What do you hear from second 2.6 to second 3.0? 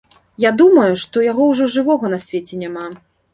няма.